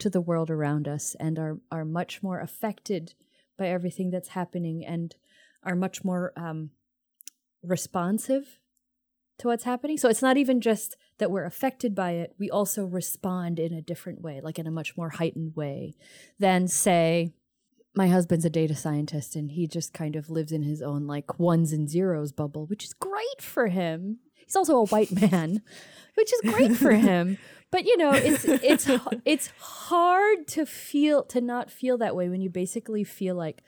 [0.00, 3.14] to the world around us and are, are much more affected
[3.56, 5.16] by everything that's happening and
[5.62, 6.70] are much more um,
[7.62, 8.58] responsive
[9.38, 9.96] to what's happening.
[9.96, 13.82] So it's not even just that we're affected by it, we also respond in a
[13.82, 15.94] different way, like in a much more heightened way
[16.38, 17.34] than, say,
[17.94, 21.38] my husband's a data scientist and he just kind of lives in his own like
[21.38, 24.18] ones and zeros bubble, which is great for him.
[24.44, 25.62] He's also a white man,
[26.14, 27.38] which is great for him.
[27.70, 28.88] But you know, it's it's
[29.24, 33.62] it's hard to feel to not feel that way when you basically feel like,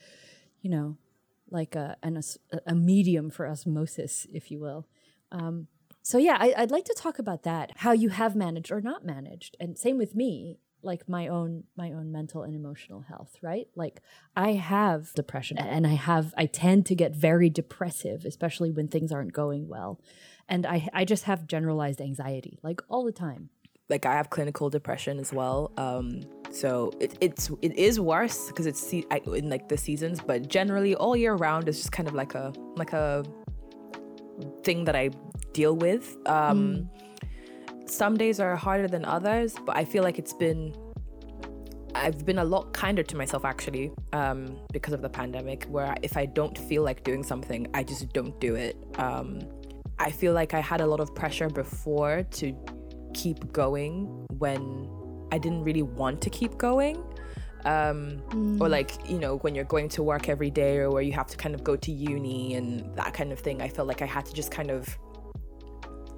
[0.60, 0.96] you know,
[1.50, 2.20] like a an,
[2.66, 4.86] a medium for osmosis, if you will.
[5.30, 5.68] Um,
[6.02, 9.04] so yeah, I, I'd like to talk about that, how you have managed or not
[9.04, 13.68] managed, and same with me, like my own my own mental and emotional health, right?
[13.76, 14.00] Like
[14.34, 19.12] I have depression, and I have I tend to get very depressive, especially when things
[19.12, 20.00] aren't going well,
[20.52, 23.42] and I I just have generalized anxiety, like all the time.
[23.94, 25.58] like I have clinical depression as well.
[25.86, 26.06] Um,
[26.60, 26.70] so
[27.04, 30.94] it, it's it is worse because it's se- I, in like the seasons, but generally
[31.02, 32.46] all year round it's just kind of like a
[32.82, 33.24] like a
[34.66, 35.06] thing that I
[35.58, 36.04] deal with.
[36.36, 36.60] Um,
[37.86, 40.62] Some days are harder than others, but I feel like it's been
[41.94, 43.86] I've been a lot kinder to myself actually
[44.20, 44.38] um,
[44.72, 45.60] because of the pandemic.
[45.74, 48.74] Where if I don't feel like doing something, I just don't do it.
[49.06, 49.28] Um,
[50.02, 52.52] I feel like I had a lot of pressure before to
[53.14, 54.88] keep going when
[55.30, 56.96] I didn't really want to keep going.
[57.64, 58.20] Um,
[58.60, 61.28] Or like, you know, when you're going to work every day or where you have
[61.28, 63.62] to kind of go to uni and that kind of thing.
[63.62, 64.98] I felt like I had to just kind of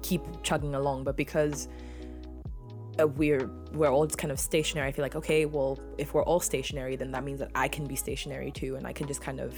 [0.01, 1.03] keep chugging along.
[1.03, 1.67] But because
[2.99, 6.39] uh, we're we're all kind of stationary, I feel like, okay, well, if we're all
[6.39, 9.39] stationary, then that means that I can be stationary too and I can just kind
[9.39, 9.53] of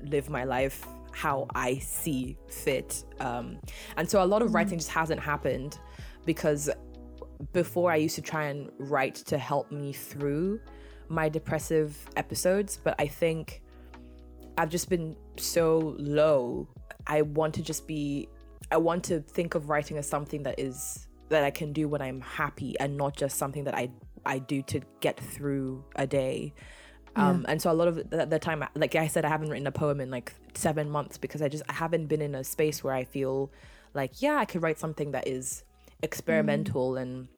[0.00, 0.84] live my life
[1.18, 3.04] how I see fit.
[3.18, 3.58] Um,
[3.96, 5.80] and so a lot of writing just hasn't happened
[6.24, 6.70] because
[7.52, 10.60] before I used to try and write to help me through
[11.08, 13.62] my depressive episodes, but I think
[14.56, 16.68] I've just been so low.
[17.08, 18.28] I want to just be
[18.70, 22.00] I want to think of writing as something that is that I can do when
[22.00, 23.90] I'm happy and not just something that I
[24.24, 26.54] I do to get through a day.
[27.16, 29.66] Um, and so a lot of the, the time, like I said, I haven't written
[29.66, 32.84] a poem in like seven months because I just I haven't been in a space
[32.84, 33.50] where I feel
[33.94, 35.64] like, yeah, I could write something that is
[36.02, 37.28] experimental and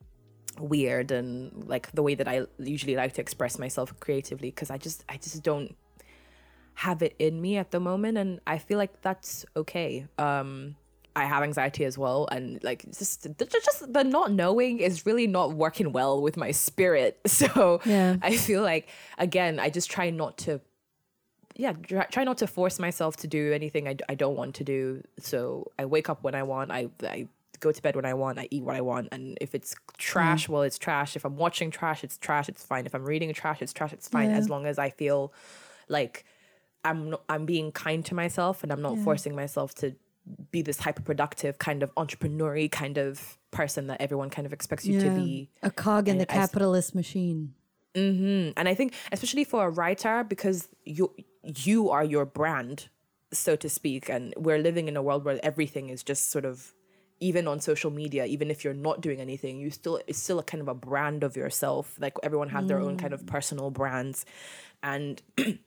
[0.58, 4.78] weird and like the way that I usually like to express myself creatively because I
[4.78, 5.76] just I just don't
[6.74, 10.06] have it in me at the moment and I feel like that's okay.
[10.18, 10.76] Um
[11.20, 15.26] I have anxiety as well and like just the- just the not knowing is really
[15.26, 17.12] not working well with my spirit.
[17.40, 18.16] So Yeah.
[18.22, 20.60] I feel like again I just try not to
[21.56, 21.72] yeah
[22.14, 25.70] try, not to force myself to do anything I, I don't want to do so
[25.78, 27.26] i wake up when i want i i
[27.58, 30.46] go to bed when i want i eat what i want and if it's trash
[30.46, 30.50] mm.
[30.50, 33.60] well it's trash if i'm watching trash it's trash it's fine if i'm reading trash
[33.60, 34.36] it's trash it's fine Yeah.
[34.38, 35.32] as long as i feel
[35.88, 36.24] like
[36.84, 39.94] i'm not, i'm being kind to myself and i'm not forcing myself to
[40.50, 44.84] be this hyper productive kind of entrepreneurial kind of person that everyone kind of expects
[44.86, 47.54] you to be a cog in I- the I capitalist machine.
[47.94, 52.88] Mm, and I think especially for a writer because you you are your brand,
[53.32, 56.72] so to speak, and we're living in a world where everything is just sort of
[57.18, 60.42] even on social media, even if you're not doing anything, you still it's still a
[60.44, 61.96] kind of a brand of yourself.
[61.98, 64.24] Like everyone has their own kind of personal brands,
[64.82, 65.20] and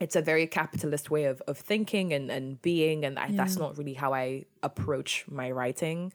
[0.00, 3.76] it's a very capitalist way of, of thinking and, and being and I, that's not
[3.78, 6.12] really how i approach my writing.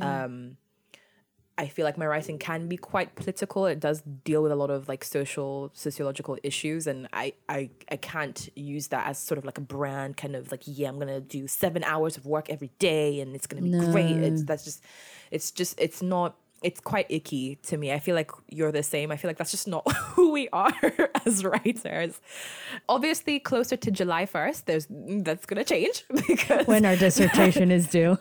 [0.00, 0.56] Um
[1.58, 3.66] i feel like my writing can be quite political.
[3.66, 7.96] It does deal with a lot of like social sociological issues and i i, I
[7.96, 11.20] can't use that as sort of like a brand kind of like yeah i'm gonna
[11.20, 14.16] do seven hours of work every day and it's gonna be great.
[14.28, 14.82] It's that's just
[15.30, 17.92] it's just it's not it's quite icky to me.
[17.92, 19.10] I feel like you're the same.
[19.10, 20.72] I feel like that's just not who we are
[21.26, 22.20] as writers.
[22.88, 24.86] Obviously, closer to July 1st, there's
[25.24, 28.18] that's gonna change because when our dissertation is due.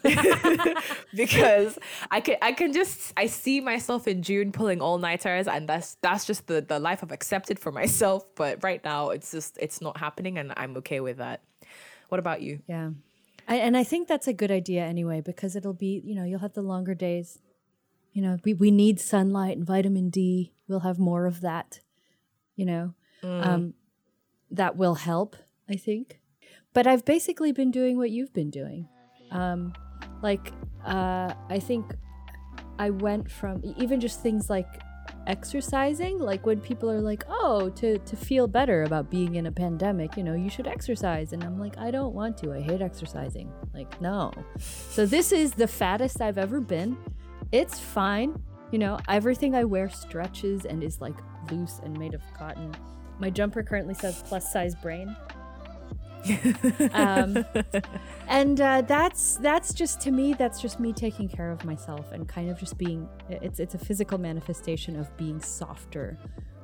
[1.13, 1.77] because
[2.11, 5.95] I can I can just I see myself in June pulling all nighters and that's
[6.01, 8.25] that's just the, the life I've accepted for myself.
[8.35, 11.41] But right now it's just it's not happening and I'm okay with that.
[12.07, 12.59] What about you?
[12.67, 12.91] Yeah.
[13.47, 16.39] I, and I think that's a good idea anyway, because it'll be, you know, you'll
[16.39, 17.39] have the longer days
[18.13, 20.53] you know, we, we need sunlight and vitamin D.
[20.67, 21.79] We'll have more of that,
[22.55, 22.93] you know.
[23.23, 23.45] Mm.
[23.45, 23.73] Um,
[24.51, 25.35] that will help,
[25.69, 26.19] I think.
[26.73, 28.87] But I've basically been doing what you've been doing.
[29.31, 29.73] Um,
[30.21, 30.53] like,
[30.85, 31.95] uh, I think
[32.77, 34.67] I went from even just things like
[35.27, 39.51] exercising like when people are like oh to to feel better about being in a
[39.51, 42.81] pandemic you know you should exercise and i'm like i don't want to i hate
[42.81, 46.97] exercising like no so this is the fattest i've ever been
[47.51, 48.41] it's fine.
[48.71, 51.15] You know, everything I wear stretches and is like
[51.51, 52.73] loose and made of cotton.
[53.19, 55.15] My jumper currently says plus size brain.
[56.93, 57.45] um,
[58.27, 62.27] and uh, that's that's just to me that's just me taking care of myself and
[62.27, 66.17] kind of just being it's it's a physical manifestation of being softer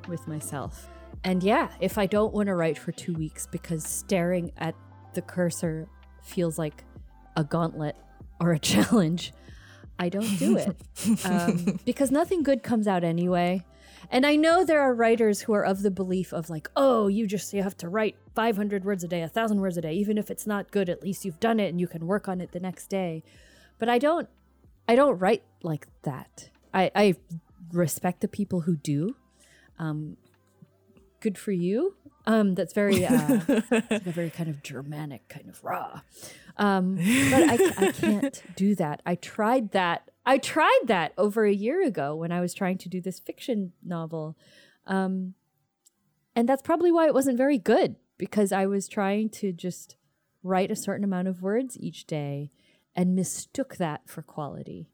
[0.10, 0.90] with myself
[1.24, 4.76] and yeah if i don't want to write for two weeks because staring at
[5.14, 5.88] the cursor
[6.22, 6.84] feels like
[7.38, 7.96] a gauntlet
[8.42, 9.32] or a challenge
[9.98, 10.76] I don't do it
[11.26, 13.64] um, because nothing good comes out anyway.
[14.12, 17.26] And I know there are writers who are of the belief of like, oh, you
[17.28, 20.18] just you have to write 500 words a day, a thousand words a day, even
[20.18, 20.90] if it's not good.
[20.90, 23.24] At least you've done it and you can work on it the next day.
[23.80, 24.30] But I don't,
[24.88, 26.50] I don't write like that.
[26.74, 27.16] I, I
[27.72, 29.16] respect the people who do.
[29.80, 30.18] Um,
[31.20, 31.96] good for you.
[32.28, 33.40] Um, that's very, uh,
[33.72, 36.02] like a very kind of Germanic kind of raw.
[36.58, 39.02] Um, but I, I can't do that.
[39.06, 40.10] I tried that.
[40.26, 43.74] I tried that over a year ago when I was trying to do this fiction
[43.84, 44.38] novel.
[44.88, 45.34] Um,
[46.36, 49.96] and that's probably why it wasn't very good because I was trying to just
[50.44, 52.52] write a certain amount of words each day
[52.96, 54.90] and mistook that for quality.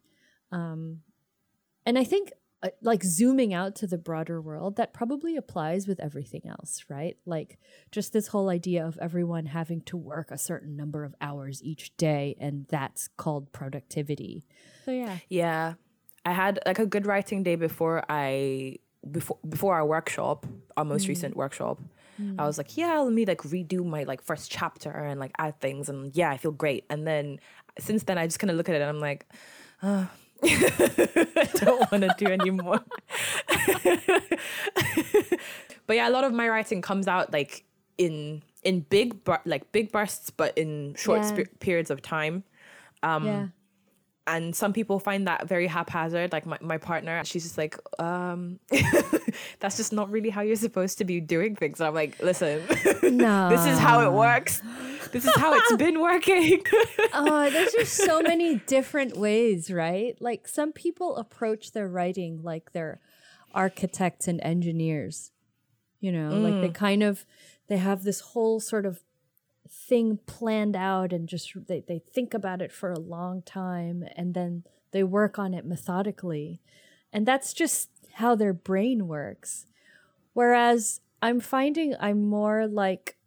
[0.51, 1.01] Um,
[1.85, 2.31] and I think
[2.63, 7.17] uh, like zooming out to the broader world, that probably applies with everything else, right?
[7.25, 7.57] Like
[7.91, 11.95] just this whole idea of everyone having to work a certain number of hours each
[11.97, 14.45] day, and that's called productivity.
[14.85, 15.73] So yeah, yeah.
[16.23, 18.77] I had like a good writing day before I
[19.09, 20.45] before before our workshop,
[20.77, 21.09] our most mm.
[21.09, 21.81] recent workshop.
[22.21, 22.35] Mm.
[22.37, 25.59] I was like, yeah, let me like redo my like first chapter and like add
[25.59, 26.85] things, and yeah, I feel great.
[26.91, 27.39] And then
[27.79, 29.25] since then, I just kind of look at it and I'm like.
[29.81, 30.05] Uh,
[30.43, 32.79] I don't want to do anymore.
[35.87, 37.63] but yeah, a lot of my writing comes out like
[37.97, 41.27] in in big like big bursts, but in short yeah.
[41.45, 42.43] sp- periods of time.
[43.03, 43.47] Um, yeah.
[44.35, 46.31] And some people find that very haphazard.
[46.31, 48.59] Like my, my partner, she's just like, um,
[49.59, 51.79] that's just not really how you're supposed to be doing things.
[51.79, 52.61] And I'm like, listen,
[53.03, 53.49] no.
[53.49, 54.61] this is how it works
[55.11, 56.63] this is how it's been working.
[57.13, 60.15] oh, there's just so many different ways, right?
[60.19, 62.99] Like some people approach their writing like they're
[63.53, 65.31] architects and engineers.
[65.99, 66.43] You know, mm.
[66.43, 66.73] like they mm.
[66.73, 67.25] kind of
[67.67, 69.01] they have this whole sort of
[69.71, 74.33] thing planned out and just they, they think about it for a long time and
[74.33, 76.59] then they work on it methodically.
[77.13, 79.65] And that's just how their brain works.
[80.33, 83.17] Whereas I'm finding I'm more like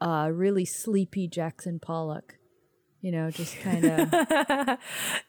[0.00, 2.36] uh, really sleepy Jackson Pollock.
[3.00, 4.08] You know, just kind of.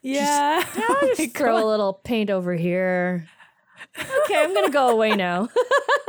[0.04, 0.64] yeah.
[0.64, 1.64] Just, oh just throw God.
[1.64, 3.28] a little paint over here.
[4.26, 5.50] Okay, I'm to go away now.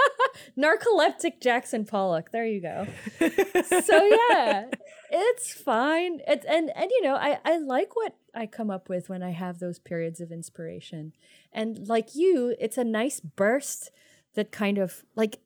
[0.59, 2.31] Narcoleptic Jackson Pollock.
[2.31, 2.87] There you go.
[3.21, 4.67] so, yeah,
[5.11, 6.21] it's fine.
[6.27, 9.31] It's, and, and, you know, I, I like what I come up with when I
[9.31, 11.13] have those periods of inspiration.
[11.53, 13.91] And like you, it's a nice burst
[14.35, 15.41] that kind of like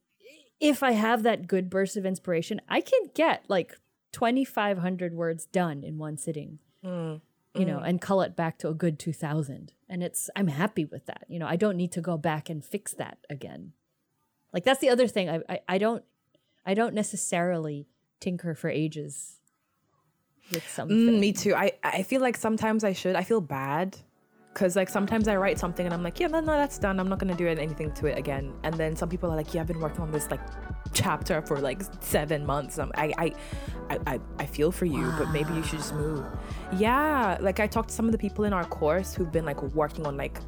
[0.61, 3.79] if I have that good burst of inspiration, I can get like
[4.12, 7.21] 2,500 words done in one sitting, mm.
[7.55, 7.88] you know, mm.
[7.88, 9.73] and cull it back to a good 2,000.
[9.88, 11.25] And it's, I'm happy with that.
[11.29, 13.73] You know, I don't need to go back and fix that again.
[14.53, 15.29] Like that's the other thing.
[15.29, 16.05] I, I, I don't,
[16.65, 17.87] I don't necessarily
[18.21, 19.39] tinker for ages
[20.53, 20.97] with something.
[20.97, 21.55] Mm, me too.
[21.55, 23.17] I, I feel like sometimes I should.
[23.17, 23.97] I feel bad
[24.53, 26.99] because like sometimes I write something and I'm like, yeah, no, no, that's done.
[26.99, 28.53] I'm not gonna do anything to it again.
[28.65, 30.41] And then some people are like, yeah, I've been working on this like
[30.93, 32.79] chapter for like seven months.
[32.79, 33.33] I, I,
[33.91, 35.17] I, I, I feel for you, wow.
[35.19, 36.25] but maybe you should just move.
[36.77, 39.63] Yeah, like I talked to some of the people in our course who've been like
[39.63, 40.41] working on like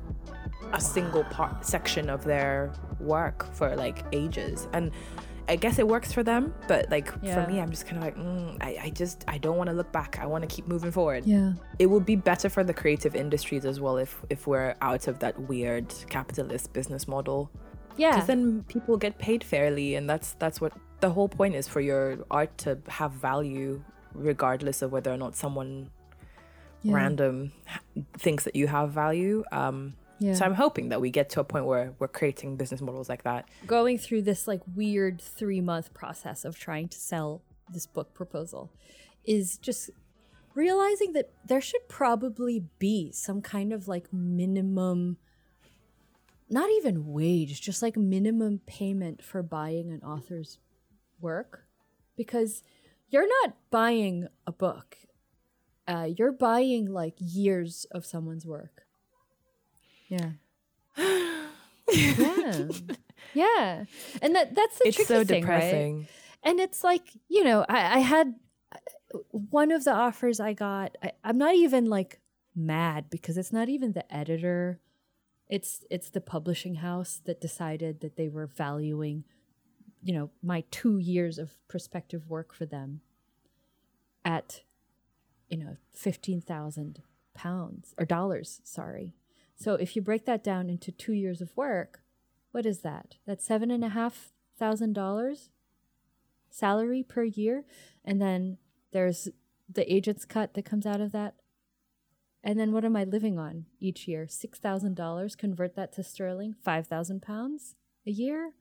[0.72, 4.92] a single part section of their work for like ages and
[5.48, 7.44] I guess it works for them, but like Yeah.
[7.44, 9.74] for me, I'm just kind of like, mm, I, I just I don't want to
[9.74, 10.18] look back.
[10.20, 11.26] I want to keep moving forward.
[11.26, 11.54] Yeah.
[11.80, 15.18] It would be better for the creative industries as well if if we're out of
[15.18, 17.50] that weird capitalist business model.
[17.96, 18.12] Yeah.
[18.12, 21.80] Because then people get paid fairly, and that's that's what the whole point is for
[21.80, 23.82] your art to have value,
[24.14, 25.90] regardless of whether or not someone
[26.82, 26.94] Yeah.
[26.94, 27.52] random
[28.16, 29.42] thinks that you have value.
[29.50, 30.34] Um, Yeah.
[30.34, 33.24] So I'm hoping that we get to a point where we're creating business models like
[33.24, 33.48] that.
[33.66, 37.42] going through this like weird three month process of trying to sell
[37.72, 38.70] this book proposal
[39.24, 39.90] is just
[40.54, 45.16] realizing that there should probably be some kind of like minimum
[46.48, 50.58] not even wage just like minimum payment for buying an author's
[51.20, 51.64] work
[52.16, 52.62] because
[53.08, 54.96] you're not buying a book
[55.86, 58.82] uh, you're buying like years of someone's work
[60.10, 60.30] yeah.
[61.92, 62.68] Yeah.
[63.32, 63.84] Yeah.
[64.22, 65.60] And that that's the it's tricky so thing right?
[65.60, 66.08] depressing.
[66.42, 68.34] and it's like you know i, I had
[68.74, 72.20] uh, one of the offers i got I, i'm not even like
[72.54, 74.80] mad because it's not even the editor.
[75.48, 79.24] It's it's the publishing house that decided that they were valuing
[80.02, 83.00] you know my two years of prospective work for them
[84.24, 84.62] at
[85.48, 87.02] you know 15000
[87.34, 89.14] pounds or dollars sorry
[89.60, 92.00] so if you break that down into two years of work
[92.52, 93.16] what is that?
[93.26, 95.50] That's seven and a half thousand dollars
[96.50, 97.64] salary per year.
[98.04, 98.58] And then
[98.92, 99.28] there's
[99.72, 101.34] the agent's cut that comes out of that.
[102.42, 104.26] And then what am i living on each year?
[104.26, 108.52] $6000 convert that to sterling 5000 pounds a year.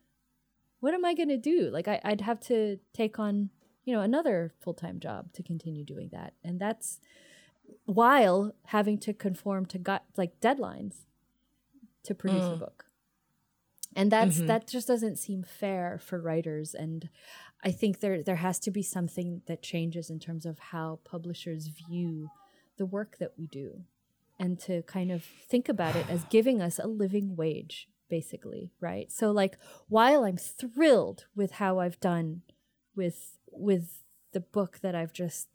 [0.81, 1.69] What am i going to do?
[1.71, 3.49] Like I, i'd have to take on
[3.85, 6.33] you know another full-time job to continue doing that.
[6.43, 6.99] And that's
[7.85, 11.05] while having to conform to gut like deadlines
[12.03, 12.59] to produce a mm.
[12.59, 12.85] book.
[13.95, 14.47] And that's mm-hmm.
[14.47, 17.09] that just doesn't seem fair for writers and
[17.63, 21.67] i think there there has to be something that changes in terms of how publishers
[21.67, 22.29] view
[22.77, 23.81] the work that we do
[24.37, 29.11] and to kind of think about it as giving us a living wage basically right?
[29.11, 29.57] So like
[29.87, 32.41] while i'm thrilled with how i've done
[32.95, 35.47] with with the book that i've just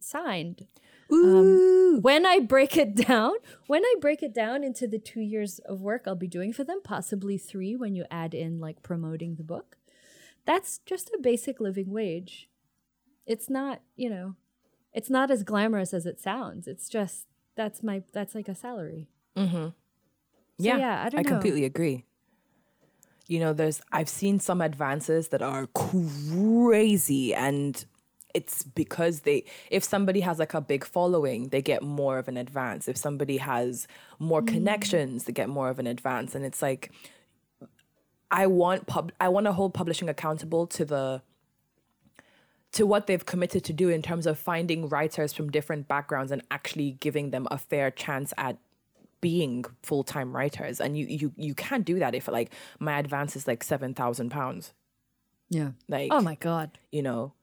[0.00, 0.66] signed
[1.12, 3.32] um, when I break it down,
[3.66, 6.64] when I break it down into the two years of work I'll be doing for
[6.64, 9.76] them, possibly three when you add in like promoting the book,
[10.46, 12.48] that's just a basic living wage.
[13.26, 14.34] It's not, you know,
[14.92, 16.66] it's not as glamorous as it sounds.
[16.66, 19.08] It's just that's my that's like a salary.
[20.58, 21.30] yeah, yeah, I don't know.
[21.30, 22.04] completely agree.
[23.28, 27.84] You know, there's I've seen some advances that are crazy and
[28.34, 32.36] it's because they if somebody has like a big following, they get more of an
[32.36, 32.88] advance.
[32.88, 33.86] If somebody has
[34.18, 34.48] more Mm.
[34.48, 36.90] connections, they get more of an advance and it's like
[38.30, 41.22] I want pub I want to hold publishing accountable to the
[42.72, 46.42] to what they've committed to do in terms of finding writers from different backgrounds and
[46.50, 48.56] actually giving them a fair chance at
[49.20, 53.46] being full-time writers and you you you can't do that if like my advance is
[53.46, 54.72] like 7000 pounds
[55.50, 55.72] Yeah.
[55.88, 56.78] like Oh my god.
[56.90, 57.34] you know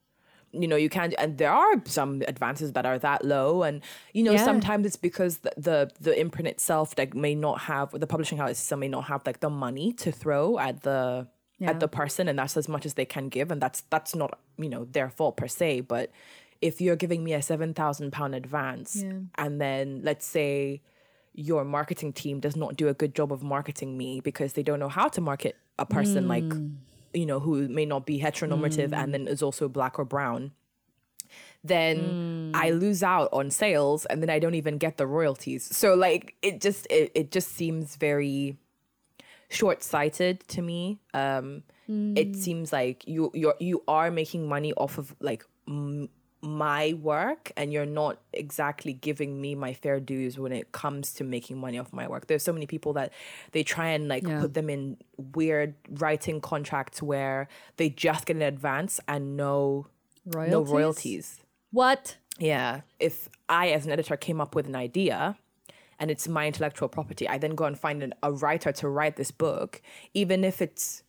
[0.52, 3.82] you know you can't and there are some advances that are that low and
[4.14, 4.44] you know Yeah.
[4.46, 8.72] sometimes it's because the, the the imprint itself like may not have the publishing house
[8.78, 11.28] may not have like the money to throw at the
[11.60, 11.72] Yeah.
[11.72, 14.40] at the person and that's as much as they can give and that's that's not
[14.58, 16.10] you know their fault per se but
[16.62, 19.20] if you're giving me a 7000 pound advance Yeah.
[19.38, 20.82] and then let's say
[21.34, 24.80] your marketing team does not do a good job of marketing me because they don't
[24.80, 26.70] know how to market a person like hmm.
[27.14, 30.52] You know who may not be heteronormative and then is also black or brown
[31.64, 35.64] then I lose out on sales and then I don't even get the royalties.
[35.76, 38.58] So like it just it, it just seems very
[39.50, 41.00] short-sighted to me.
[41.14, 41.64] Um
[42.16, 46.10] it seems like you you're you are making money off of like m-
[46.42, 51.24] my work and you're not exactly giving me my fair dues when it comes to
[51.24, 52.28] making money off my work.
[52.28, 53.12] There's so many people that
[53.52, 54.40] they try and like Yeah.
[54.42, 54.98] put them in
[55.36, 59.88] weird writing contracts where they just get an advance and no
[60.26, 60.52] Royalties?
[60.52, 61.42] no royalties.
[61.72, 62.18] What?
[62.38, 62.82] Yeah.
[63.00, 65.38] If I, as an editor, came up with an idea
[66.00, 69.18] and it's my intellectual property, I then go and find an, a writer to write
[69.18, 69.82] this book,
[70.14, 71.04] even if it's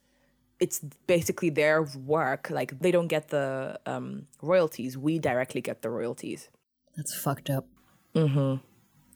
[0.61, 2.51] it's basically their work.
[2.51, 4.97] Like they don't get the um, royalties.
[4.99, 6.49] We directly get the royalties.
[6.97, 7.67] That's fucked up.
[8.15, 8.57] Mm-hmm.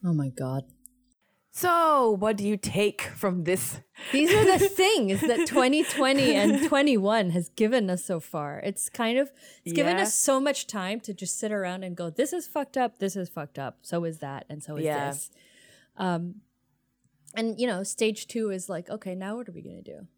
[0.09, 0.65] Oh my god.
[1.57, 3.79] So, what do you take from this?
[4.11, 8.59] These are the things that 2020 and 21 has given us so far.
[8.65, 9.31] It's kind of
[9.65, 10.03] it's given Yeah.
[10.03, 12.99] us so much time to just sit around and go, "This is fucked up.
[12.99, 13.79] This is fucked up.
[13.83, 15.11] So is that, and so is Yeah.
[15.11, 15.31] this."
[15.97, 16.41] Um,
[17.37, 20.09] and you know, stage two is like, okay, now what are we gonna do?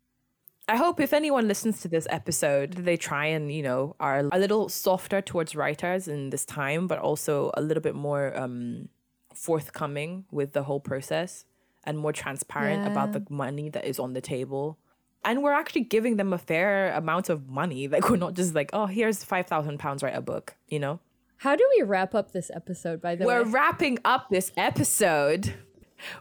[0.68, 4.38] I hope if anyone listens to this episode, they try and, you know, are a
[4.38, 8.88] little softer towards writers in this time, but also a little bit more um,
[9.32, 11.44] forthcoming with the whole process
[11.84, 12.90] and more transparent yeah.
[12.90, 14.76] about the money that is on the table.
[15.24, 17.86] And we're actually giving them a fair amount of money.
[17.96, 20.98] Like we're not just like, oh, here's five thousand pounds, write a book, you know?
[21.38, 23.44] How do we wrap up this episode, by the we're way?
[23.44, 25.54] We're wrapping up this episode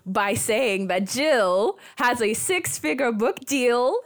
[0.05, 3.95] by saying that Jill has a six figure book deal.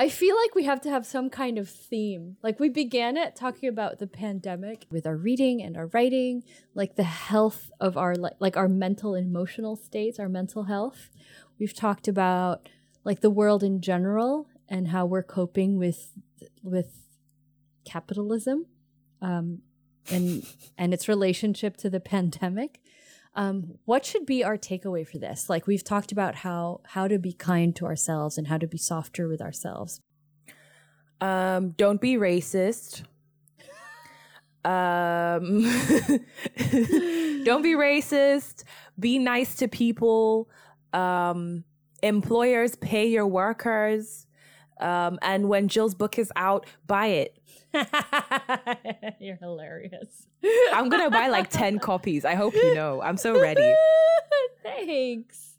[0.00, 2.36] I feel like we have to have some kind of theme.
[2.40, 6.94] Like we began it talking about the pandemic with our reading and our writing, like
[6.94, 11.10] the health of our like our mental and emotional states, our mental health.
[11.58, 12.68] We've talked about
[13.02, 16.12] like the world in general and how we're coping with
[16.62, 16.92] with
[17.84, 18.66] capitalism
[19.20, 19.62] um,
[20.10, 20.46] and
[20.76, 22.80] and its relationship to the pandemic.
[23.34, 25.48] Um, what should be our takeaway for this?
[25.48, 28.78] Like we've talked about how how to be kind to ourselves and how to be
[28.78, 30.00] softer with ourselves.
[31.20, 33.02] Um, don't be racist.
[34.64, 35.62] Um,
[37.44, 38.64] don't be racist.
[38.98, 40.48] Be nice to people.
[40.92, 41.64] Um,
[42.02, 44.26] employers pay your workers.
[44.80, 47.38] Um, and when Jill's book is out, buy it.
[49.20, 50.26] You're hilarious.
[50.72, 52.24] I'm gonna buy like 10 copies.
[52.24, 53.02] I hope you know.
[53.02, 53.74] I'm so ready.
[54.62, 55.56] Thanks.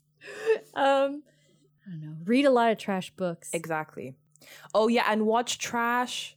[0.73, 1.23] Um
[1.85, 2.15] I don't know.
[2.25, 3.49] Read a lot of trash books.
[3.53, 4.15] Exactly.
[4.73, 6.35] Oh yeah, and watch trash.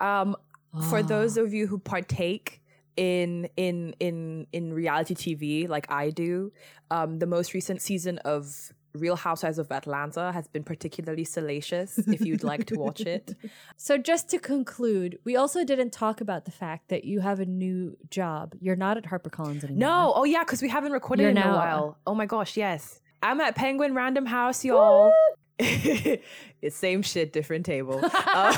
[0.00, 0.36] Um
[0.74, 0.82] oh.
[0.82, 2.62] for those of you who partake
[2.96, 6.52] in in in in reality TV like I do,
[6.90, 12.20] um the most recent season of Real Housewives of Atlanta has been particularly salacious if
[12.20, 13.34] you'd like to watch it.
[13.76, 17.46] So, just to conclude, we also didn't talk about the fact that you have a
[17.46, 18.54] new job.
[18.60, 19.78] You're not at HarperCollins anymore.
[19.78, 20.12] No.
[20.16, 21.98] Oh, yeah, because we haven't recorded You're in now, a while.
[22.06, 23.00] Oh my gosh, yes.
[23.22, 25.12] I'm at Penguin Random House, y'all.
[25.58, 28.00] it's same shit, different table.
[28.02, 28.52] Uh,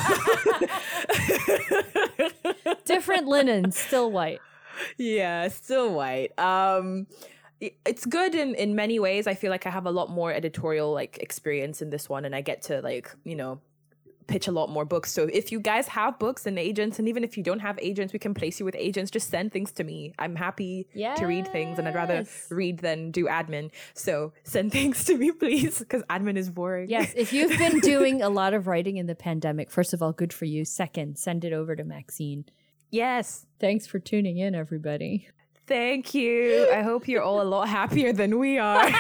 [2.85, 4.41] different linen, still white.
[4.99, 6.39] Yeah, still white.
[6.39, 7.07] Um,
[7.61, 9.27] it's good in in many ways.
[9.27, 12.35] I feel like i have a lot more editorial like experience in this one and
[12.35, 13.61] i get to like you know
[14.31, 15.11] pitch a lot more books.
[15.11, 18.13] So if you guys have books and agents and even if you don't have agents
[18.13, 19.11] we can place you with agents.
[19.11, 20.15] Just send things to me.
[20.19, 21.19] I'm happy yes.
[21.19, 23.71] to read things and i'd rather read than do admin.
[23.95, 26.89] So send things to me please because admin is boring.
[26.89, 30.13] Yes if you've been doing a lot of writing in the pandemic first of all
[30.13, 30.65] good for you.
[30.65, 32.45] Second send it over to maxine.
[32.93, 33.47] Yes.
[33.59, 35.29] Thanks for tuning in everybody
[35.71, 36.69] Thank you.
[36.73, 38.91] I hope you're all a lot happier than we are.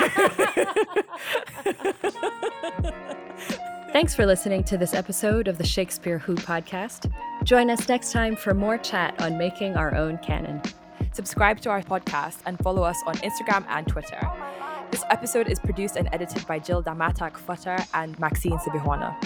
[3.93, 7.13] Thanks for listening to this episode of the Shakespeare Who podcast.
[7.43, 10.63] Join us next time for more chat on making our own canon.
[11.11, 14.21] Subscribe to our podcast and follow us on Instagram and Twitter.
[14.93, 19.17] This episode is produced and edited by Jill Damatac Futter and Maxine Sibihwana.